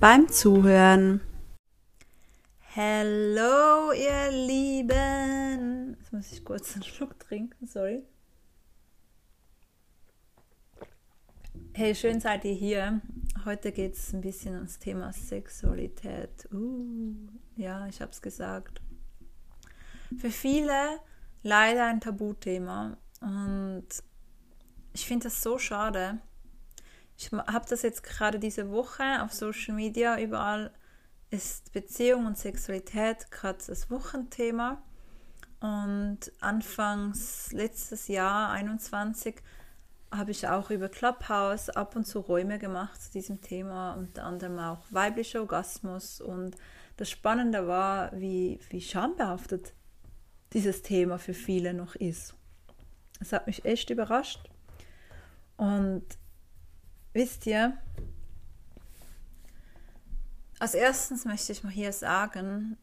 beim 0.00 0.28
Zuhören. 0.28 1.20
Hallo, 2.76 3.92
ihr 3.92 4.30
Lieben. 4.30 5.96
Jetzt 5.98 6.12
muss 6.12 6.32
ich 6.32 6.44
kurz 6.44 6.74
einen 6.74 6.84
Schluck 6.84 7.18
trinken, 7.18 7.66
sorry. 7.66 8.04
Hey, 11.74 11.94
schön 11.94 12.20
seid 12.20 12.44
ihr 12.44 12.54
hier. 12.54 13.00
Heute 13.44 13.72
geht 13.72 13.94
es 13.94 14.12
ein 14.12 14.20
bisschen 14.20 14.54
ums 14.54 14.78
Thema 14.78 15.12
Sexualität. 15.12 16.48
Uh, 16.52 17.14
ja, 17.56 17.86
ich 17.88 18.00
habe 18.00 18.12
es 18.12 18.22
gesagt. 18.22 18.80
Für 20.16 20.30
viele 20.30 21.00
leider 21.42 21.86
ein 21.86 22.00
Tabuthema 22.00 22.96
und 23.20 23.86
ich 24.92 25.06
finde 25.06 25.24
das 25.24 25.42
so 25.42 25.58
schade. 25.58 26.20
Ich 27.20 27.32
habe 27.32 27.66
das 27.68 27.82
jetzt 27.82 28.04
gerade 28.04 28.38
diese 28.38 28.70
Woche 28.70 29.22
auf 29.24 29.32
Social 29.32 29.74
Media, 29.74 30.20
überall 30.20 30.72
ist 31.30 31.72
Beziehung 31.72 32.26
und 32.26 32.38
Sexualität 32.38 33.32
gerade 33.32 33.58
das 33.66 33.90
Wochenthema. 33.90 34.80
Und 35.58 36.32
anfangs 36.40 37.50
letztes 37.52 38.06
Jahr, 38.06 38.50
21, 38.52 39.42
habe 40.12 40.30
ich 40.30 40.46
auch 40.46 40.70
über 40.70 40.88
Clubhouse 40.88 41.70
ab 41.70 41.96
und 41.96 42.04
zu 42.04 42.20
Räume 42.20 42.60
gemacht 42.60 43.02
zu 43.02 43.10
diesem 43.10 43.40
Thema, 43.40 43.94
unter 43.94 44.22
anderem 44.22 44.60
auch 44.60 44.86
weiblicher 44.90 45.40
Orgasmus. 45.40 46.20
Und 46.20 46.56
das 46.98 47.10
Spannende 47.10 47.66
war, 47.66 48.12
wie, 48.12 48.60
wie 48.70 48.80
schambehaftet 48.80 49.74
dieses 50.52 50.82
Thema 50.82 51.18
für 51.18 51.34
viele 51.34 51.74
noch 51.74 51.96
ist. 51.96 52.36
Es 53.18 53.32
hat 53.32 53.48
mich 53.48 53.64
echt 53.64 53.90
überrascht. 53.90 54.48
Und 55.56 56.04
wisst 57.18 57.46
ihr, 57.46 57.76
als 60.60 60.74
erstens 60.74 61.24
möchte 61.24 61.50
ich 61.50 61.64
mal 61.64 61.72
hier 61.72 61.92
sagen, 61.92 62.78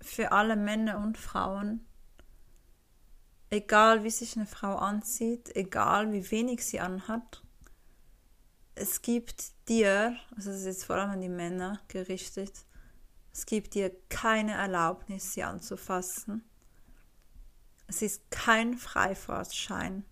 für 0.00 0.30
alle 0.30 0.54
Männer 0.54 0.98
und 0.98 1.18
Frauen, 1.18 1.84
egal 3.50 4.04
wie 4.04 4.10
sich 4.10 4.36
eine 4.36 4.46
Frau 4.46 4.76
anzieht, 4.76 5.56
egal 5.56 6.12
wie 6.12 6.30
wenig 6.30 6.64
sie 6.64 6.78
anhat, 6.78 7.42
es 8.76 9.02
gibt 9.02 9.50
dir, 9.68 10.16
also 10.36 10.50
das 10.50 10.60
ist 10.60 10.66
jetzt 10.66 10.84
vor 10.84 10.94
allem 10.94 11.10
an 11.10 11.20
die 11.20 11.28
Männer 11.28 11.80
gerichtet, 11.88 12.64
es 13.32 13.46
gibt 13.46 13.74
dir 13.74 13.90
keine 14.08 14.52
Erlaubnis, 14.52 15.32
sie 15.32 15.42
anzufassen. 15.42 16.44
Es 17.88 18.00
ist 18.00 18.30
kein 18.30 18.78
Freifahrtschein. 18.78 20.04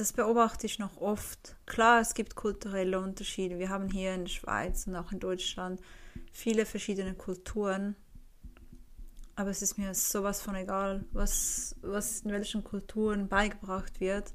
Das 0.00 0.12
beobachte 0.12 0.66
ich 0.66 0.78
noch 0.78 0.96
oft. 0.96 1.56
Klar, 1.66 2.00
es 2.00 2.14
gibt 2.14 2.34
kulturelle 2.34 2.98
Unterschiede. 2.98 3.58
Wir 3.58 3.68
haben 3.68 3.88
hier 3.88 4.14
in 4.14 4.24
der 4.24 4.30
Schweiz 4.30 4.86
und 4.86 4.96
auch 4.96 5.12
in 5.12 5.20
Deutschland 5.20 5.80
viele 6.32 6.66
verschiedene 6.66 7.14
Kulturen 7.14 7.96
aber 9.40 9.48
es 9.48 9.62
ist 9.62 9.78
mir 9.78 9.94
sowas 9.94 10.42
von 10.42 10.54
egal, 10.54 11.06
was, 11.12 11.74
was 11.80 12.20
in 12.20 12.30
welchen 12.30 12.62
Kulturen 12.62 13.26
beigebracht 13.26 13.98
wird. 13.98 14.34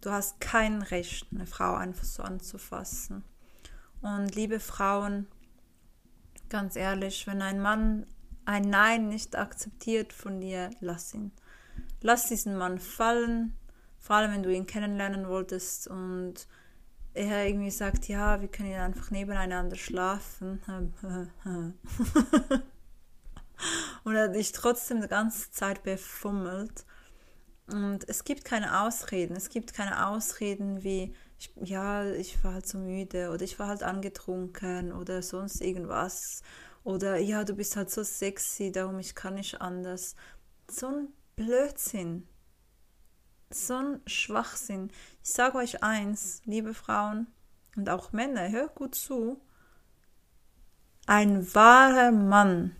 Du 0.00 0.12
hast 0.12 0.40
kein 0.40 0.82
Recht, 0.82 1.26
eine 1.32 1.48
Frau 1.48 1.74
einfach 1.74 2.04
so 2.04 2.22
anzufassen. 2.22 3.24
Und 4.02 4.36
liebe 4.36 4.60
Frauen, 4.60 5.26
ganz 6.48 6.76
ehrlich, 6.76 7.26
wenn 7.26 7.42
ein 7.42 7.60
Mann 7.60 8.06
ein 8.44 8.70
Nein 8.70 9.08
nicht 9.08 9.34
akzeptiert 9.34 10.12
von 10.12 10.40
dir, 10.40 10.70
lass 10.78 11.12
ihn. 11.12 11.32
Lass 12.00 12.28
diesen 12.28 12.56
Mann 12.56 12.78
fallen, 12.78 13.52
vor 14.06 14.16
allem 14.16 14.32
wenn 14.32 14.44
du 14.44 14.54
ihn 14.54 14.66
kennenlernen 14.68 15.28
wolltest 15.28 15.88
und 15.88 16.46
er 17.12 17.48
irgendwie 17.48 17.72
sagt, 17.72 18.06
ja, 18.06 18.40
wir 18.40 18.46
können 18.46 18.74
einfach 18.74 19.10
nebeneinander 19.10 19.74
schlafen. 19.74 20.62
und 24.04 24.14
er 24.14 24.28
hat 24.28 24.36
dich 24.36 24.52
trotzdem 24.52 25.00
die 25.00 25.08
ganze 25.08 25.50
Zeit 25.50 25.82
befummelt. 25.82 26.84
Und 27.66 28.08
es 28.08 28.22
gibt 28.22 28.44
keine 28.44 28.82
Ausreden. 28.82 29.34
Es 29.34 29.48
gibt 29.48 29.74
keine 29.74 30.06
Ausreden 30.06 30.84
wie, 30.84 31.12
ja, 31.56 32.04
ich 32.04 32.44
war 32.44 32.54
halt 32.54 32.68
so 32.68 32.78
müde 32.78 33.30
oder 33.30 33.42
ich 33.42 33.58
war 33.58 33.66
halt 33.66 33.82
angetrunken 33.82 34.92
oder 34.92 35.20
sonst 35.20 35.60
irgendwas. 35.60 36.42
Oder 36.84 37.16
ja, 37.16 37.42
du 37.42 37.54
bist 37.54 37.74
halt 37.74 37.90
so 37.90 38.04
sexy, 38.04 38.70
darum 38.70 39.00
ich 39.00 39.16
kann 39.16 39.34
nicht 39.34 39.60
anders. 39.60 40.14
So 40.70 40.86
ein 40.86 41.08
Blödsinn. 41.34 42.28
So 43.56 43.74
ein 43.74 44.00
Schwachsinn. 44.06 44.90
Ich 45.22 45.30
sage 45.30 45.58
euch 45.58 45.82
eins, 45.82 46.42
liebe 46.44 46.74
Frauen 46.74 47.26
und 47.76 47.88
auch 47.88 48.12
Männer, 48.12 48.50
hört 48.50 48.74
gut 48.74 48.94
zu. 48.94 49.40
Ein 51.06 51.54
wahrer 51.54 52.12
Mann 52.12 52.76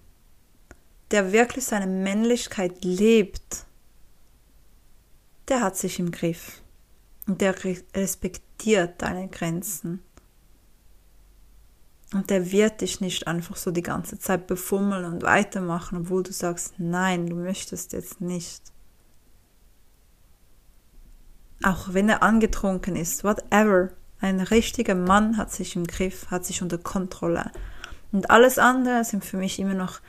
der 1.10 1.32
wirklich 1.32 1.64
seine 1.64 1.86
Männlichkeit 1.86 2.84
lebt, 2.84 3.64
der 5.48 5.60
hat 5.60 5.76
sich 5.76 5.98
im 5.98 6.10
Griff 6.10 6.62
und 7.26 7.40
der 7.40 7.54
respektiert 7.94 9.02
deine 9.02 9.28
Grenzen. 9.28 10.02
Und 12.12 12.30
der 12.30 12.50
wird 12.52 12.80
dich 12.80 13.00
nicht 13.00 13.26
einfach 13.26 13.56
so 13.56 13.72
die 13.72 13.82
ganze 13.82 14.18
Zeit 14.18 14.46
befummeln 14.46 15.04
und 15.04 15.22
weitermachen, 15.22 15.98
obwohl 15.98 16.22
du 16.22 16.32
sagst, 16.32 16.74
nein, 16.78 17.26
du 17.26 17.34
möchtest 17.34 17.92
jetzt 17.92 18.20
nicht. 18.20 18.62
Auch 21.62 21.94
wenn 21.94 22.08
er 22.08 22.22
angetrunken 22.22 22.96
ist, 22.96 23.24
whatever. 23.24 23.90
Ein 24.20 24.40
richtiger 24.40 24.94
Mann 24.94 25.36
hat 25.36 25.52
sich 25.52 25.76
im 25.76 25.86
Griff, 25.86 26.30
hat 26.30 26.44
sich 26.44 26.62
unter 26.62 26.78
Kontrolle. 26.78 27.50
Und 28.12 28.30
alles 28.30 28.58
andere 28.58 29.04
sind 29.04 29.24
für 29.24 29.36
mich 29.36 29.58
immer 29.58 29.74
noch 29.74 30.00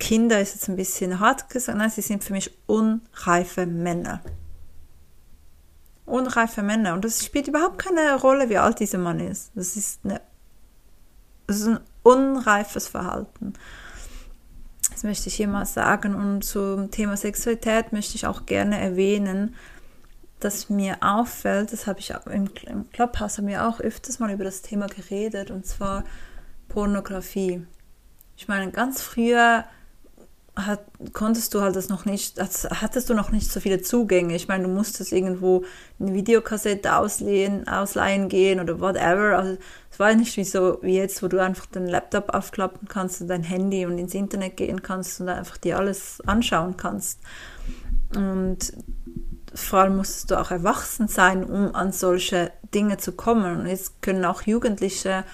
Kinder 0.00 0.40
ist 0.40 0.54
jetzt 0.54 0.68
ein 0.68 0.76
bisschen 0.76 1.20
hart 1.20 1.50
gesagt, 1.50 1.78
nein, 1.78 1.90
sie 1.90 2.00
sind 2.00 2.24
für 2.24 2.32
mich 2.32 2.50
unreife 2.66 3.66
Männer. 3.66 4.22
Unreife 6.06 6.62
Männer. 6.62 6.94
Und 6.94 7.04
das 7.04 7.24
spielt 7.24 7.46
überhaupt 7.46 7.78
keine 7.78 8.18
Rolle, 8.18 8.48
wie 8.48 8.58
alt 8.58 8.80
dieser 8.80 8.98
Mann 8.98 9.20
ist. 9.20 9.52
Das 9.54 9.76
ist, 9.76 10.00
eine, 10.02 10.20
das 11.46 11.58
ist 11.58 11.68
ein 11.68 11.80
unreifes 12.02 12.88
Verhalten. 12.88 13.52
Das 15.00 15.04
möchte 15.04 15.30
ich 15.30 15.36
hier 15.36 15.48
mal 15.48 15.64
sagen. 15.64 16.14
Und 16.14 16.42
zum 16.42 16.90
Thema 16.90 17.16
Sexualität 17.16 17.90
möchte 17.90 18.16
ich 18.16 18.26
auch 18.26 18.44
gerne 18.44 18.78
erwähnen, 18.78 19.54
dass 20.40 20.68
mir 20.68 20.98
auffällt, 21.00 21.72
das 21.72 21.86
habe 21.86 22.00
ich 22.00 22.12
im 22.30 22.52
Clubhouse 22.90 23.38
haben 23.38 23.46
wir 23.46 23.66
auch 23.66 23.80
öfters 23.80 24.18
mal 24.18 24.30
über 24.30 24.44
das 24.44 24.60
Thema 24.60 24.88
geredet, 24.88 25.50
und 25.50 25.64
zwar 25.64 26.04
Pornografie. 26.68 27.66
Ich 28.36 28.46
meine, 28.46 28.70
ganz 28.72 29.00
früher 29.00 29.64
hat, 30.56 30.80
konntest 31.12 31.54
du 31.54 31.60
halt 31.60 31.76
das 31.76 31.88
noch 31.88 32.04
nicht, 32.04 32.38
hattest 32.38 33.08
du 33.08 33.14
noch 33.14 33.30
nicht 33.30 33.50
so 33.50 33.60
viele 33.60 33.82
Zugänge. 33.82 34.34
Ich 34.34 34.48
meine, 34.48 34.64
du 34.64 34.70
musstest 34.70 35.12
irgendwo 35.12 35.64
eine 35.98 36.12
Videokassette 36.12 36.96
auslehnen, 36.96 37.68
ausleihen 37.68 38.28
gehen 38.28 38.60
oder 38.60 38.80
whatever. 38.80 39.38
Also 39.38 39.58
es 39.90 39.98
war 39.98 40.14
nicht 40.14 40.36
wie 40.36 40.44
so 40.44 40.78
wie 40.82 40.96
jetzt, 40.96 41.22
wo 41.22 41.28
du 41.28 41.38
einfach 41.38 41.66
den 41.66 41.86
Laptop 41.86 42.34
aufklappen 42.34 42.88
kannst 42.88 43.20
und 43.20 43.28
dein 43.28 43.42
Handy 43.42 43.86
und 43.86 43.98
ins 43.98 44.14
Internet 44.14 44.56
gehen 44.56 44.82
kannst 44.82 45.20
und 45.20 45.28
einfach 45.28 45.56
dir 45.56 45.78
alles 45.78 46.20
anschauen 46.26 46.76
kannst. 46.76 47.20
Und 48.14 48.72
vor 49.54 49.80
allem 49.80 49.96
musstest 49.96 50.30
du 50.30 50.40
auch 50.40 50.50
erwachsen 50.50 51.08
sein, 51.08 51.44
um 51.44 51.74
an 51.74 51.92
solche 51.92 52.52
Dinge 52.74 52.98
zu 52.98 53.12
kommen. 53.12 53.60
Und 53.60 53.66
jetzt 53.66 54.02
können 54.02 54.24
auch 54.24 54.42
Jugendliche 54.42 55.24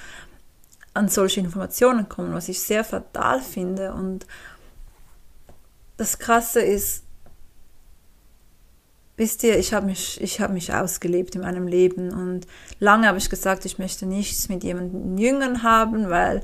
an 0.94 1.08
solche 1.08 1.40
Informationen 1.40 2.08
kommen, 2.08 2.32
was 2.32 2.48
ich 2.48 2.60
sehr 2.60 2.82
fatal 2.82 3.40
finde 3.42 3.92
und 3.92 4.26
das 5.96 6.19
Krasse 6.19 6.60
ist, 6.60 7.04
wisst 9.16 9.43
ihr, 9.43 9.58
ich 9.58 9.72
habe 9.72 9.87
mich, 9.87 10.20
ich 10.20 10.40
habe 10.40 10.52
mich 10.52 10.72
ausgelebt 10.72 11.34
in 11.34 11.43
meinem 11.43 11.66
Leben 11.66 12.12
und 12.12 12.46
lange 12.78 13.06
habe 13.06 13.19
ich 13.19 13.31
gesagt, 13.31 13.64
ich 13.64 13.78
möchte 13.78 14.06
nichts 14.06 14.48
mit 14.48 14.62
jemandem 14.62 15.16
Jüngern 15.16 15.62
haben, 15.62 16.10
weil 16.10 16.43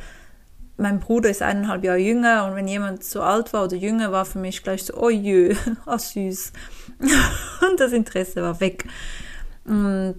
mein 0.78 1.00
Bruder 1.00 1.30
ist 1.30 1.42
eineinhalb 1.42 1.84
Jahre 1.84 1.98
jünger 1.98 2.46
und 2.46 2.56
wenn 2.56 2.66
jemand 2.66 3.04
so 3.04 3.22
alt 3.22 3.52
war 3.52 3.64
oder 3.64 3.76
jünger 3.76 4.10
war 4.10 4.24
für 4.24 4.38
mich 4.38 4.62
gleich 4.62 4.84
so, 4.84 4.94
oh 4.94 5.10
jö, 5.10 5.54
oh 5.86 5.98
süß. 5.98 6.52
und 7.70 7.80
das 7.80 7.92
Interesse 7.92 8.42
war 8.42 8.58
weg. 8.60 8.84
Und 9.64 10.16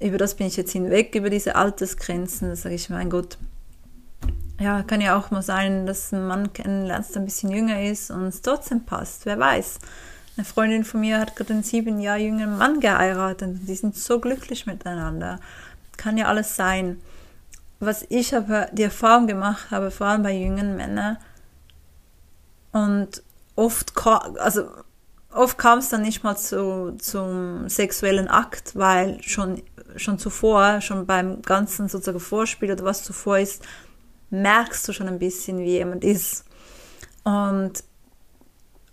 über 0.00 0.18
das 0.18 0.34
bin 0.34 0.46
ich 0.48 0.56
jetzt 0.56 0.72
hinweg, 0.72 1.14
über 1.14 1.30
diese 1.30 1.54
Altersgrenzen. 1.54 2.48
Da 2.48 2.56
sage 2.56 2.74
ich, 2.74 2.90
mein 2.90 3.08
Gott, 3.08 3.38
ja, 4.64 4.82
kann 4.82 5.00
ja 5.00 5.16
auch 5.16 5.30
mal 5.30 5.42
sein, 5.42 5.86
dass 5.86 6.12
ein 6.12 6.26
Mann 6.26 6.52
kennenlernst, 6.52 7.16
ein 7.16 7.26
bisschen 7.26 7.50
jünger 7.50 7.82
ist 7.82 8.10
und 8.10 8.24
es 8.24 8.40
trotzdem 8.40 8.84
passt. 8.84 9.26
Wer 9.26 9.38
weiß. 9.38 9.78
Eine 10.36 10.44
Freundin 10.44 10.84
von 10.84 11.00
mir 11.00 11.20
hat 11.20 11.36
gerade 11.36 11.52
einen 11.52 11.62
sieben 11.62 12.00
Jahre 12.00 12.20
jüngeren 12.20 12.56
Mann 12.56 12.80
geheiratet 12.80 13.48
und 13.48 13.66
die 13.66 13.74
sind 13.74 13.94
so 13.94 14.18
glücklich 14.18 14.66
miteinander. 14.66 15.38
Kann 15.96 16.16
ja 16.16 16.26
alles 16.26 16.56
sein. 16.56 17.00
Was 17.78 18.06
ich 18.08 18.34
aber 18.34 18.68
die 18.72 18.84
Erfahrung 18.84 19.26
gemacht 19.26 19.70
habe, 19.70 19.90
vor 19.90 20.06
allem 20.06 20.22
bei 20.22 20.32
jungen 20.32 20.76
Männern, 20.76 21.18
und 22.72 23.22
oft, 23.54 23.92
also 24.38 24.68
oft 25.30 25.58
kam 25.58 25.78
es 25.78 25.90
dann 25.90 26.02
nicht 26.02 26.24
mal 26.24 26.36
zu, 26.36 26.96
zum 26.98 27.68
sexuellen 27.68 28.26
Akt, 28.26 28.74
weil 28.74 29.22
schon, 29.22 29.62
schon 29.94 30.18
zuvor, 30.18 30.80
schon 30.80 31.06
beim 31.06 31.42
ganzen 31.42 31.88
sozusagen 31.88 32.18
Vorspiel 32.18 32.72
oder 32.72 32.84
was 32.84 33.04
zuvor 33.04 33.38
ist, 33.38 33.62
merkst 34.42 34.86
du 34.86 34.92
schon 34.92 35.08
ein 35.08 35.18
bisschen, 35.18 35.58
wie 35.58 35.72
jemand 35.72 36.04
ist. 36.04 36.44
Und 37.24 37.84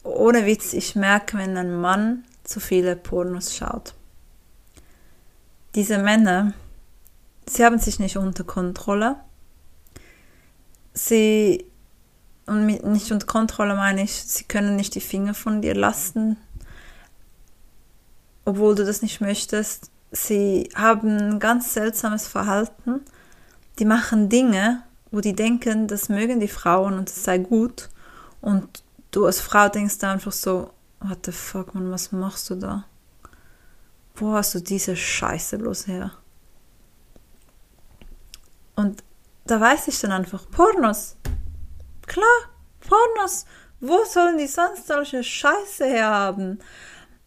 ohne 0.04 0.46
Witz, 0.46 0.74
ich 0.74 0.96
merke, 0.96 1.38
wenn 1.38 1.58
ein 1.58 1.80
Mann 1.80 2.24
zu 2.44 2.60
viele 2.60 2.96
Pornos 2.96 3.56
schaut. 3.56 3.94
Diese 5.76 5.98
Männer, 5.98 6.54
sie 7.46 7.64
haben 7.64 7.80
sich 7.80 8.00
nicht 8.00 8.18
unter 8.18 8.44
Kontrolle. 8.44 9.18
Sie, 10.94 11.66
und 12.46 12.66
mit 12.66 12.84
nicht 12.86 13.12
unter 13.12 13.28
Kontrolle 13.28 13.76
meine 13.76 14.04
ich, 14.04 14.14
sie 14.14 14.44
können 14.44 14.76
nicht 14.76 14.96
die 14.96 15.02
Finger 15.02 15.34
von 15.34 15.62
dir 15.62 15.76
lassen, 15.76 16.38
obwohl 18.44 18.76
du 18.76 18.84
das 18.84 19.02
nicht 19.02 19.22
möchtest. 19.22 19.92
Sie 20.12 20.70
haben 20.76 21.18
ein 21.18 21.40
ganz 21.40 21.74
seltsames 21.74 22.28
Verhalten. 22.28 23.02
Die 23.80 23.86
machen 23.86 24.28
Dinge, 24.28 24.84
wo 25.12 25.20
die 25.20 25.34
denken, 25.34 25.88
das 25.88 26.10
mögen 26.10 26.40
die 26.40 26.48
Frauen 26.48 26.98
und 26.98 27.10
das 27.10 27.24
sei 27.24 27.38
gut. 27.38 27.90
Und 28.40 28.84
du 29.12 29.26
als 29.26 29.42
Frau 29.42 29.68
denkst 29.68 30.00
da 30.00 30.12
einfach 30.12 30.32
so, 30.32 30.72
what 31.02 31.26
the 31.26 31.32
fuck, 31.32 31.76
man, 31.76 31.92
was 31.92 32.12
machst 32.12 32.50
du 32.50 32.56
da? 32.56 32.86
Wo 34.16 34.34
hast 34.34 34.56
du 34.56 34.60
diese 34.60 34.96
Scheiße 34.96 35.58
bloß 35.58 35.88
her? 35.88 36.12
Und 38.76 39.04
da 39.46 39.60
weiß 39.60 39.88
ich 39.90 40.00
dann 40.00 40.12
einfach, 40.12 40.50
Pornos. 40.50 41.18
Klar, 42.08 42.26
Pornos. 42.80 43.46
Wo 43.80 44.04
sollen 44.06 44.38
die 44.38 44.48
sonst 44.48 44.88
solche 44.88 45.24
Scheiße 45.24 45.86
herhaben? 45.86 46.60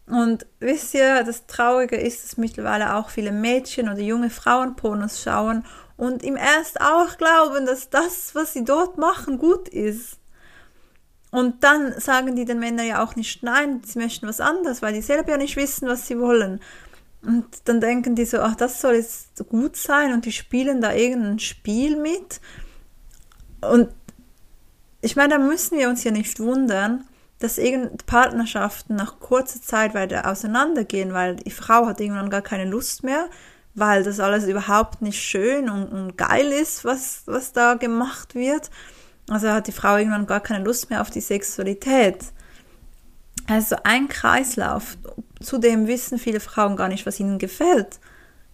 Und 0.07 0.45
wisst 0.59 0.93
ihr, 0.93 1.23
das 1.23 1.47
Traurige 1.47 1.97
ist, 1.97 2.23
dass 2.23 2.37
mittlerweile 2.37 2.95
auch 2.95 3.09
viele 3.09 3.31
Mädchen 3.31 3.89
oder 3.89 3.99
junge 3.99 4.29
Frauen 4.29 4.75
Pornos 4.75 5.21
schauen 5.21 5.65
und 5.97 6.23
im 6.23 6.35
Erst 6.35 6.81
auch 6.81 7.17
glauben, 7.17 7.65
dass 7.65 7.89
das, 7.89 8.35
was 8.35 8.53
sie 8.53 8.63
dort 8.63 8.97
machen, 8.97 9.37
gut 9.37 9.69
ist. 9.69 10.19
Und 11.31 11.63
dann 11.63 11.99
sagen 11.99 12.35
die 12.35 12.45
den 12.45 12.59
Männern 12.59 12.87
ja 12.87 13.03
auch 13.03 13.15
nicht 13.15 13.43
nein, 13.43 13.81
sie 13.85 13.99
möchten 13.99 14.27
was 14.27 14.39
anderes, 14.39 14.81
weil 14.81 14.93
die 14.93 15.01
selber 15.01 15.31
ja 15.31 15.37
nicht 15.37 15.55
wissen, 15.57 15.87
was 15.87 16.07
sie 16.07 16.19
wollen. 16.19 16.61
Und 17.23 17.45
dann 17.65 17.81
denken 17.81 18.15
die 18.15 18.25
so, 18.25 18.39
ach, 18.39 18.55
das 18.55 18.79
soll 18.81 18.95
jetzt 18.95 19.43
gut 19.49 19.75
sein 19.75 20.13
und 20.13 20.25
die 20.25 20.31
spielen 20.31 20.79
da 20.79 20.93
irgendein 20.93 21.39
Spiel 21.39 21.97
mit. 21.97 22.39
Und 23.61 23.89
ich 25.01 25.15
meine, 25.15 25.35
da 25.35 25.39
müssen 25.39 25.77
wir 25.77 25.89
uns 25.89 26.03
ja 26.03 26.11
nicht 26.11 26.39
wundern, 26.39 27.05
dass 27.39 27.59
Partnerschaften 28.05 28.95
nach 28.95 29.19
kurzer 29.19 29.61
Zeit 29.61 29.93
weiter 29.93 30.29
auseinandergehen, 30.29 31.13
weil 31.13 31.35
die 31.35 31.51
Frau 31.51 31.85
hat 31.85 31.99
irgendwann 31.99 32.29
gar 32.29 32.41
keine 32.41 32.69
Lust 32.69 33.03
mehr, 33.03 33.29
weil 33.75 34.03
das 34.03 34.19
alles 34.19 34.45
überhaupt 34.45 35.01
nicht 35.01 35.21
schön 35.21 35.69
und, 35.69 35.87
und 35.87 36.17
geil 36.17 36.51
ist, 36.51 36.85
was, 36.85 37.23
was 37.25 37.51
da 37.51 37.75
gemacht 37.75 38.33
wird. 38.33 38.71
Also 39.29 39.49
hat 39.49 39.67
die 39.67 39.73
Frau 39.73 39.97
irgendwann 39.97 40.27
gar 40.27 40.39
keine 40.39 40.63
Lust 40.63 40.89
mehr 40.89 41.01
auf 41.01 41.09
die 41.09 41.21
Sexualität. 41.21 42.23
Also 43.47 43.75
ein 43.83 44.07
Kreislauf. 44.07 44.97
Zudem 45.41 45.87
wissen 45.87 46.17
viele 46.17 46.39
Frauen 46.39 46.75
gar 46.75 46.87
nicht, 46.87 47.05
was 47.05 47.19
ihnen 47.19 47.37
gefällt. 47.37 47.99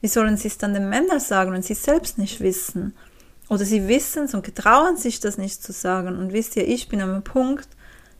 Wie 0.01 0.07
sollen 0.07 0.38
sie 0.38 0.47
es 0.47 0.57
dann 0.57 0.73
den 0.73 0.89
Männern 0.89 1.19
sagen, 1.19 1.53
wenn 1.53 1.62
sie 1.62 1.74
es 1.74 1.83
selbst 1.83 2.17
nicht 2.17 2.39
wissen? 2.39 2.95
Oder 3.50 3.65
sie 3.65 3.88
wissen 3.88 4.24
es 4.24 4.33
und 4.33 4.44
getrauen 4.44 4.97
sich 4.97 5.19
das 5.19 5.38
nicht 5.38 5.62
zu 5.62 5.71
sagen. 5.71 6.17
Und 6.17 6.33
wisst 6.33 6.56
ihr, 6.56 6.67
ich 6.67 6.89
bin 6.89 7.01
am 7.01 7.24
Punkt, 7.24 7.67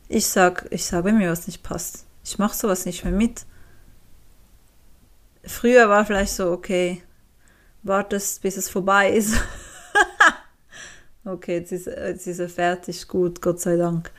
ich 0.08 0.26
sag, 0.26 0.68
ich 0.70 0.84
sage 0.84 1.12
mir, 1.12 1.30
was 1.30 1.46
nicht 1.46 1.62
passt. 1.62 2.04
Ich 2.24 2.38
mache 2.38 2.56
sowas 2.56 2.86
nicht 2.86 3.02
mehr 3.04 3.12
mit. 3.12 3.46
Früher 5.44 5.88
war 5.88 6.06
vielleicht 6.06 6.34
so, 6.34 6.50
okay, 6.52 7.02
wartest, 7.82 8.42
bis 8.42 8.56
es 8.56 8.68
vorbei 8.68 9.10
ist. 9.10 9.34
Okay, 11.24 11.58
jetzt 11.58 11.70
ist, 11.70 11.86
jetzt 11.86 12.26
ist 12.26 12.40
er 12.40 12.48
fertig, 12.48 13.06
gut, 13.06 13.40
Gott 13.40 13.60
sei 13.60 13.76
Dank. 13.76 14.10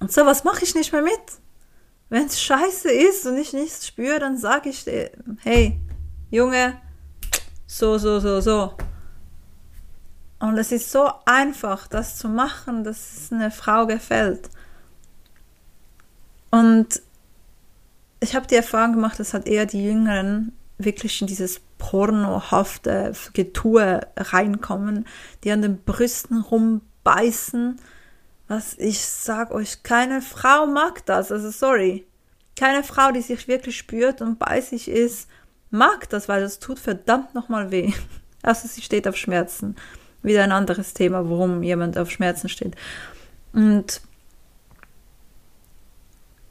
Und 0.00 0.10
so 0.10 0.24
was 0.24 0.42
mache 0.42 0.64
ich 0.64 0.74
nicht 0.74 0.92
mehr 0.92 1.02
mit. 1.02 1.20
Wenn 2.08 2.24
es 2.24 2.40
scheiße 2.40 2.90
ist 2.90 3.26
und 3.26 3.36
ich 3.36 3.52
nichts 3.52 3.86
spüre, 3.86 4.18
dann 4.18 4.38
sage 4.38 4.70
ich 4.70 4.84
dir, 4.84 5.10
hey, 5.40 5.78
Junge, 6.30 6.80
so, 7.66 7.98
so, 7.98 8.20
so, 8.20 8.40
so. 8.40 8.72
Und 10.38 10.56
es 10.56 10.72
ist 10.72 10.90
so 10.90 11.10
einfach, 11.26 11.86
das 11.88 12.16
zu 12.16 12.28
machen, 12.28 12.84
dass 12.84 13.12
es 13.18 13.32
einer 13.32 13.50
Frau 13.50 13.86
gefällt. 13.86 14.48
Und 16.50 17.02
ich 18.20 18.34
habe 18.34 18.46
die 18.46 18.56
Erfahrung 18.56 18.92
gemacht, 18.94 19.18
das 19.20 19.34
hat 19.34 19.46
eher 19.46 19.66
die 19.66 19.84
Jüngeren 19.84 20.52
wirklich 20.78 21.20
in 21.20 21.26
dieses 21.26 21.60
pornohafte 21.78 23.12
Getue 23.32 24.00
reinkommen, 24.16 25.06
die 25.44 25.52
an 25.52 25.62
den 25.62 25.82
Brüsten 25.82 26.40
rumbeißen. 26.40 27.80
Was 28.48 28.74
ich 28.78 29.04
sag 29.04 29.50
euch, 29.50 29.82
keine 29.82 30.22
Frau 30.22 30.66
mag 30.66 31.04
das. 31.06 31.30
Also 31.30 31.50
sorry. 31.50 32.06
Keine 32.56 32.82
Frau, 32.82 33.12
die 33.12 33.20
sich 33.20 33.46
wirklich 33.46 33.76
spürt 33.76 34.20
und 34.20 34.38
bei 34.38 34.60
sich 34.60 34.88
ist, 34.88 35.28
mag 35.70 36.08
das, 36.08 36.28
weil 36.28 36.40
das 36.40 36.58
tut 36.58 36.78
verdammt 36.78 37.34
nochmal 37.34 37.70
weh. 37.70 37.92
Also 38.40 38.68
sie 38.68 38.82
steht 38.82 39.08
auf 39.08 39.16
Schmerzen. 39.16 39.74
Wieder 40.22 40.44
ein 40.44 40.52
anderes 40.52 40.94
Thema, 40.94 41.28
warum 41.28 41.64
jemand 41.64 41.98
auf 41.98 42.08
Schmerzen 42.08 42.48
steht. 42.48 42.76
Und 43.52 44.00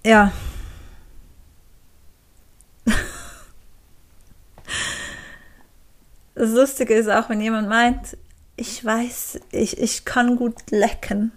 ja, 0.06 0.34
Das 6.38 6.51
Lustige 6.51 6.94
ist 6.94 7.10
auch, 7.10 7.30
wenn 7.30 7.42
jemand 7.42 7.68
meint, 7.68 8.16
ich 8.57 8.85
weiß, 8.85 9.40
ich, 9.50 9.80
ich 9.80 10.06
kann 10.06 10.35
gut 10.35 10.69
lecken. 10.69 11.31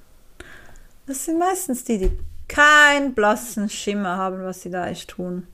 Das 1.06 1.24
sind 1.24 1.38
meistens 1.38 1.84
die, 1.84 1.96
die 1.96 2.18
keinen 2.48 3.14
blassen 3.14 3.70
Schimmer 3.70 4.18
haben, 4.18 4.44
was 4.44 4.60
sie 4.60 4.68
da 4.68 4.88
echt 4.88 5.08
tun. 5.08 5.46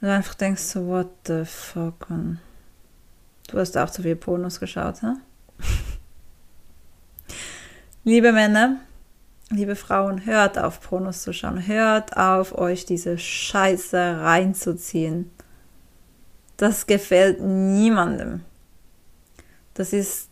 Und 0.00 0.08
du 0.08 0.12
einfach 0.12 0.34
denkst 0.34 0.62
so, 0.62 0.88
what 0.88 1.10
the 1.28 1.44
fuck, 1.44 2.10
man. 2.10 2.40
Du 3.46 3.58
hast 3.58 3.78
auch 3.78 3.90
zu 3.90 4.02
viel 4.02 4.16
Pornos 4.16 4.58
geschaut, 4.58 5.00
hä? 5.02 5.12
liebe 8.04 8.32
Männer, 8.32 8.78
liebe 9.50 9.76
Frauen, 9.76 10.26
hört 10.26 10.58
auf 10.58 10.80
Pornos 10.80 11.22
zu 11.22 11.32
schauen. 11.32 11.64
Hört 11.68 12.16
auf, 12.16 12.58
euch 12.58 12.84
diese 12.84 13.16
Scheiße 13.16 14.20
reinzuziehen. 14.22 15.30
Das 16.58 16.86
gefällt 16.86 17.40
niemandem. 17.40 18.42
Das 19.74 19.92
ist. 19.94 20.28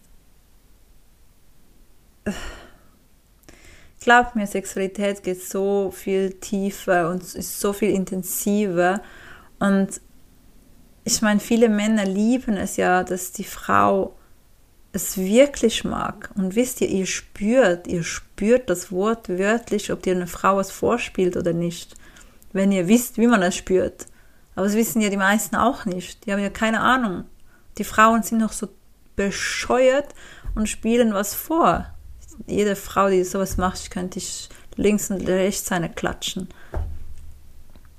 Glaub 4.00 4.34
mir, 4.34 4.46
Sexualität 4.46 5.22
geht 5.22 5.42
so 5.42 5.90
viel 5.90 6.32
tiefer 6.32 7.10
und 7.10 7.22
ist 7.22 7.60
so 7.60 7.72
viel 7.72 7.90
intensiver. 7.90 9.00
Und 9.58 10.00
ich 11.04 11.22
meine, 11.22 11.40
viele 11.40 11.68
Männer 11.68 12.04
lieben 12.04 12.56
es 12.56 12.76
ja, 12.76 13.04
dass 13.04 13.30
die 13.32 13.44
Frau 13.44 14.16
es 14.92 15.16
wirklich 15.16 15.84
mag. 15.84 16.30
Und 16.34 16.56
wisst 16.56 16.80
ihr, 16.80 16.88
ihr 16.88 17.06
spürt, 17.06 17.86
ihr 17.86 18.02
spürt 18.02 18.68
das 18.68 18.90
Wort 18.90 19.28
wörtlich, 19.28 19.92
ob 19.92 20.02
dir 20.02 20.16
eine 20.16 20.26
Frau 20.26 20.58
es 20.58 20.72
vorspielt 20.72 21.36
oder 21.36 21.52
nicht. 21.52 21.94
Wenn 22.52 22.72
ihr 22.72 22.88
wisst, 22.88 23.18
wie 23.18 23.28
man 23.28 23.42
es 23.42 23.54
spürt. 23.54 24.06
Aber 24.56 24.66
das 24.66 24.74
wissen 24.74 25.00
ja 25.00 25.10
die 25.10 25.16
meisten 25.16 25.54
auch 25.54 25.84
nicht. 25.84 26.26
Die 26.26 26.32
haben 26.32 26.42
ja 26.42 26.50
keine 26.50 26.80
Ahnung. 26.80 27.24
Die 27.78 27.84
Frauen 27.84 28.22
sind 28.22 28.38
noch 28.38 28.52
so 28.52 28.68
bescheuert 29.14 30.14
und 30.54 30.68
spielen 30.68 31.14
was 31.14 31.34
vor. 31.34 31.86
Jede 32.46 32.74
Frau, 32.74 33.08
die 33.08 33.22
sowas 33.22 33.58
macht, 33.58 33.90
könnte 33.90 34.18
ich 34.18 34.48
links 34.76 35.10
und 35.10 35.26
rechts 35.28 35.70
eine 35.72 35.90
klatschen. 35.90 36.48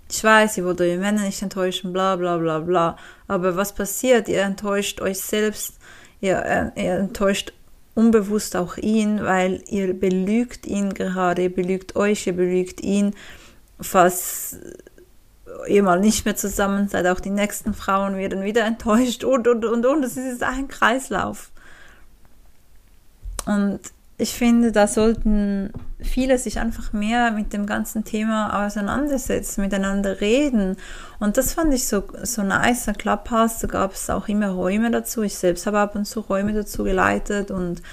Ich 0.09 0.23
weiß, 0.23 0.57
ihr 0.57 0.65
wollt 0.65 0.81
eure 0.81 0.97
Männer 0.97 1.23
nicht 1.23 1.41
enttäuschen, 1.41 1.93
bla 1.93 2.15
bla 2.15 2.37
bla 2.37 2.59
bla. 2.59 2.97
Aber 3.27 3.55
was 3.55 3.73
passiert? 3.73 4.27
Ihr 4.27 4.41
enttäuscht 4.41 5.01
euch 5.01 5.19
selbst, 5.19 5.75
ihr, 6.21 6.37
äh, 6.43 6.83
ihr 6.83 6.95
enttäuscht 6.95 7.53
unbewusst 7.93 8.55
auch 8.55 8.77
ihn, 8.77 9.23
weil 9.23 9.63
ihr 9.67 9.93
belügt 9.93 10.65
ihn 10.65 10.93
gerade, 10.93 11.43
ihr 11.43 11.53
belügt 11.53 11.95
euch, 11.95 12.27
ihr 12.27 12.35
belügt 12.35 12.81
ihn, 12.81 13.15
falls 13.81 14.57
ihr 15.67 15.83
mal 15.83 15.99
nicht 15.99 16.25
mehr 16.25 16.35
zusammen 16.35 16.87
seid, 16.87 17.07
auch 17.07 17.19
die 17.19 17.29
nächsten 17.29 17.73
Frauen 17.73 18.17
werden 18.17 18.43
wieder 18.43 18.65
enttäuscht 18.65 19.23
und, 19.23 19.47
und, 19.47 19.65
und, 19.65 19.85
und. 19.85 20.03
Es 20.03 20.17
ist 20.17 20.43
ein 20.43 20.67
Kreislauf. 20.67 21.51
Und 23.45 23.79
ich 24.19 24.33
finde, 24.33 24.71
da 24.71 24.87
sollten 24.87 25.71
viele 26.01 26.37
sich 26.39 26.59
einfach 26.59 26.91
mehr 26.91 27.31
mit 27.31 27.53
dem 27.53 27.67
ganzen 27.67 28.03
Thema 28.03 28.65
auseinandersetzen, 28.65 29.61
miteinander 29.61 30.21
reden. 30.21 30.75
Und 31.19 31.37
das 31.37 31.53
fand 31.53 31.73
ich 31.73 31.87
so, 31.87 32.03
so 32.23 32.41
nice. 32.41 32.87
An 32.87 32.97
Clubhouse, 32.97 33.59
da 33.59 33.67
gab 33.67 33.93
es 33.93 34.09
auch 34.09 34.27
immer 34.27 34.49
Räume 34.49 34.89
dazu. 34.89 35.21
Ich 35.21 35.35
selbst 35.35 35.67
habe 35.67 35.79
ab 35.79 35.95
und 35.95 36.05
zu 36.05 36.21
Räume 36.21 36.53
dazu 36.53 36.83
geleitet 36.83 37.51
und 37.51 37.83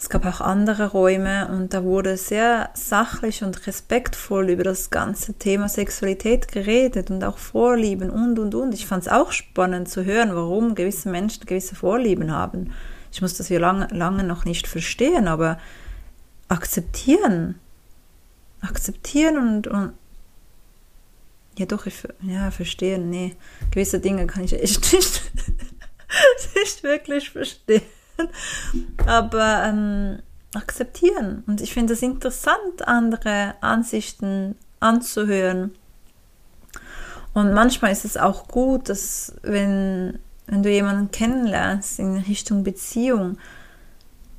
es 0.00 0.08
gab 0.08 0.24
auch 0.24 0.40
andere 0.40 0.92
Räume 0.92 1.48
und 1.48 1.74
da 1.74 1.84
wurde 1.84 2.16
sehr 2.16 2.70
sachlich 2.72 3.44
und 3.44 3.66
respektvoll 3.66 4.48
über 4.48 4.64
das 4.64 4.88
ganze 4.88 5.34
Thema 5.34 5.68
Sexualität 5.68 6.50
geredet 6.50 7.10
und 7.10 7.22
auch 7.22 7.36
Vorlieben 7.36 8.08
und, 8.08 8.38
und, 8.38 8.54
und. 8.54 8.72
Ich 8.72 8.86
fand 8.86 9.02
es 9.02 9.12
auch 9.12 9.30
spannend 9.30 9.90
zu 9.90 10.06
hören, 10.06 10.34
warum 10.34 10.74
gewisse 10.74 11.10
Menschen 11.10 11.44
gewisse 11.44 11.74
Vorlieben 11.74 12.32
haben. 12.32 12.72
Ich 13.12 13.20
muss 13.20 13.34
das 13.34 13.50
ja 13.50 13.58
lange, 13.58 13.88
lange 13.90 14.24
noch 14.24 14.46
nicht 14.46 14.66
verstehen, 14.66 15.28
aber 15.28 15.58
akzeptieren. 16.48 17.56
Akzeptieren 18.62 19.36
und, 19.36 19.66
und 19.66 19.92
ja 21.58 21.66
doch, 21.66 21.84
ich 21.84 22.08
ja, 22.22 22.50
verstehen, 22.50 23.10
nee. 23.10 23.36
Gewisse 23.70 24.00
Dinge 24.00 24.26
kann 24.26 24.44
ich 24.44 24.54
echt 24.54 24.80
nicht, 24.94 25.30
nicht 26.56 26.82
wirklich 26.84 27.28
verstehen. 27.28 27.82
Aber 29.06 29.64
ähm, 29.64 30.18
akzeptieren. 30.54 31.44
Und 31.46 31.60
ich 31.60 31.72
finde 31.72 31.94
es 31.94 32.02
interessant, 32.02 32.86
andere 32.86 33.54
Ansichten 33.60 34.56
anzuhören. 34.80 35.72
Und 37.32 37.52
manchmal 37.52 37.92
ist 37.92 38.04
es 38.04 38.16
auch 38.16 38.48
gut, 38.48 38.88
dass 38.88 39.34
wenn 39.42 40.18
wenn 40.50 40.64
du 40.64 40.70
jemanden 40.70 41.12
kennenlernst 41.12 42.00
in 42.00 42.16
Richtung 42.16 42.64
Beziehung, 42.64 43.38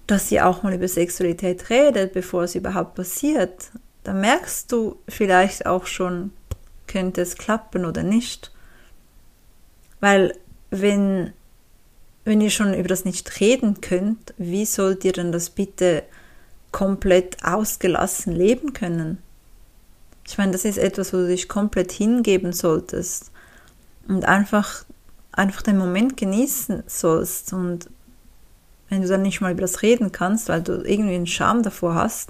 dass 0.07 0.27
sie 0.27 0.41
auch 0.41 0.61
mal 0.61 0.73
über 0.73 0.89
Sexualität 0.89 1.69
redet, 1.69 2.11
bevor 2.11 2.43
es 2.43 2.55
überhaupt 2.55 2.95
passiert, 2.95 3.71
dann 4.03 4.19
merkst 4.19 4.69
du 4.73 4.97
vielleicht 5.07 5.65
auch 5.65 5.85
schon, 5.85 6.33
könnte 6.85 7.21
es 7.21 7.37
klappen 7.37 7.85
oder 7.85 8.03
nicht. 8.03 8.51
Weil 10.01 10.35
wenn, 10.69 11.31
wenn 12.23 12.41
ihr 12.41 12.49
schon 12.49 12.73
über 12.73 12.87
das 12.87 13.05
nicht 13.05 13.39
reden 13.39 13.81
könnt, 13.81 14.33
wie 14.37 14.65
sollt 14.65 15.03
ihr 15.05 15.13
denn 15.13 15.31
das 15.31 15.49
bitte 15.49 16.03
komplett 16.71 17.43
ausgelassen 17.43 18.33
leben 18.33 18.73
können? 18.73 19.17
Ich 20.27 20.37
meine, 20.37 20.51
das 20.51 20.65
ist 20.65 20.77
etwas, 20.77 21.13
wo 21.13 21.17
du 21.17 21.27
dich 21.27 21.49
komplett 21.49 21.91
hingeben 21.91 22.53
solltest 22.53 23.31
und 24.07 24.25
einfach 24.25 24.85
einfach 25.31 25.61
den 25.61 25.77
Moment 25.77 26.17
genießen 26.17 26.83
sollst 26.87 27.53
und 27.53 27.89
wenn 28.89 29.01
du 29.01 29.07
dann 29.07 29.21
nicht 29.21 29.39
mal 29.39 29.53
über 29.53 29.61
das 29.61 29.81
reden 29.81 30.11
kannst, 30.11 30.49
weil 30.49 30.61
du 30.61 30.83
irgendwie 30.83 31.15
einen 31.15 31.27
Scham 31.27 31.63
davor 31.63 31.95
hast, 31.95 32.29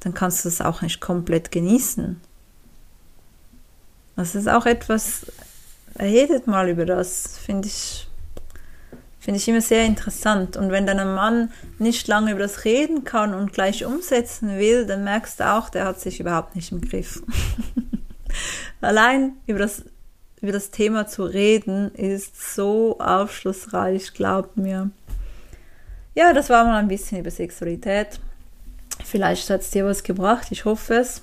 dann 0.00 0.12
kannst 0.12 0.44
du 0.44 0.50
das 0.50 0.60
auch 0.60 0.82
nicht 0.82 1.00
komplett 1.00 1.50
genießen. 1.50 2.20
Das 4.16 4.34
ist 4.34 4.48
auch 4.48 4.66
etwas, 4.66 5.26
redet 5.98 6.46
mal 6.46 6.68
über 6.68 6.84
das, 6.84 7.38
finde 7.38 7.68
ich, 7.68 8.06
finde 9.24 9.40
ich 9.40 9.48
immer 9.48 9.62
sehr 9.62 9.86
interessant. 9.86 10.58
Und 10.58 10.70
wenn 10.70 10.86
dann 10.86 11.00
ein 11.00 11.14
Mann 11.14 11.50
nicht 11.78 12.06
lange 12.08 12.32
über 12.32 12.40
das 12.40 12.66
reden 12.66 13.04
kann 13.04 13.32
und 13.32 13.54
gleich 13.54 13.86
umsetzen 13.86 14.58
will, 14.58 14.84
dann 14.84 15.02
merkst 15.02 15.40
du 15.40 15.50
auch, 15.50 15.70
der 15.70 15.86
hat 15.86 15.98
sich 15.98 16.20
überhaupt 16.20 16.54
nicht 16.54 16.72
im 16.72 16.82
Griff. 16.82 17.22
Allein 18.82 19.32
über 19.46 19.60
das 19.60 19.84
über 20.42 20.52
das 20.52 20.70
Thema 20.70 21.06
zu 21.06 21.24
reden, 21.24 21.90
ist 21.94 22.54
so 22.54 22.98
aufschlussreich, 22.98 24.12
glaubt 24.12 24.58
mir. 24.58 24.90
Ja, 26.14 26.34
das 26.34 26.50
war 26.50 26.66
mal 26.66 26.80
ein 26.80 26.88
bisschen 26.88 27.20
über 27.20 27.30
Sexualität. 27.30 28.20
Vielleicht 29.02 29.48
hat 29.48 29.62
es 29.62 29.70
dir 29.70 29.86
was 29.86 30.02
gebracht, 30.02 30.48
ich 30.50 30.66
hoffe 30.66 30.96
es. 30.96 31.22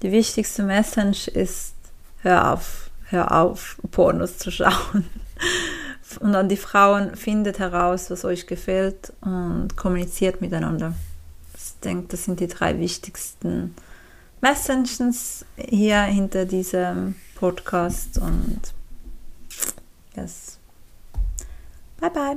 Die 0.00 0.10
wichtigste 0.12 0.62
Message 0.62 1.28
ist, 1.28 1.74
hör 2.22 2.54
auf, 2.54 2.90
hör 3.10 3.32
auf, 3.32 3.76
Pornos 3.90 4.38
zu 4.38 4.50
schauen. 4.50 5.04
Und 6.24 6.34
an 6.34 6.48
die 6.48 6.56
Frauen, 6.56 7.16
findet 7.16 7.58
heraus, 7.58 8.10
was 8.10 8.24
euch 8.24 8.46
gefällt 8.46 9.12
und 9.20 9.76
kommuniziert 9.76 10.40
miteinander. 10.40 10.94
Ich 11.54 11.78
denke, 11.80 12.08
das 12.08 12.24
sind 12.24 12.40
die 12.40 12.46
drei 12.46 12.78
wichtigsten 12.78 13.74
Messages 14.40 15.44
hier 15.58 16.00
hinter 16.00 16.46
diesem 16.46 17.16
Podcast 17.34 18.16
und 18.16 18.58
yes. 20.16 20.58
Bye 22.00 22.10
bye. 22.10 22.36